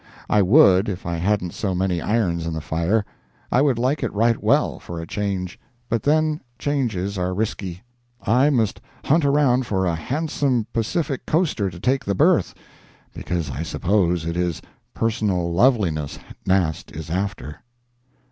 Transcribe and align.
I 0.31 0.41
would, 0.41 0.89
if 0.89 1.05
I 1.05 1.17
hadn't 1.17 1.53
so 1.53 1.75
many 1.75 2.01
irons 2.01 2.47
in 2.47 2.53
the 2.55 2.59
fire. 2.59 3.05
I 3.51 3.61
would 3.61 3.77
like 3.77 4.01
it 4.01 4.11
right 4.15 4.41
well 4.41 4.79
for 4.79 4.99
a 4.99 5.05
change, 5.05 5.59
but 5.89 6.01
then 6.01 6.41
changes 6.57 7.19
are 7.19 7.35
risky. 7.35 7.83
I 8.23 8.49
must 8.49 8.81
hunt 9.05 9.25
around 9.25 9.67
for 9.67 9.85
a 9.85 9.93
handsome 9.93 10.65
Pacific 10.73 11.27
coaster 11.27 11.69
to 11.69 11.79
take 11.79 12.03
the 12.03 12.15
berth—because 12.15 13.51
I 13.51 13.61
suppose 13.61 14.25
it 14.25 14.35
is 14.37 14.59
personal 14.95 15.53
loveliness 15.53 16.17
Nast 16.47 16.91
is 16.91 17.11
after. 17.11 17.59